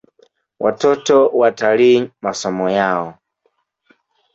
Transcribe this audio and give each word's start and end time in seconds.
Watoto 0.59 1.27
watalii 1.27 2.11
masomo 2.21 2.69
yao 2.69 3.13